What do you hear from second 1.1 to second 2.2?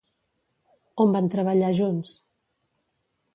van treballar junts?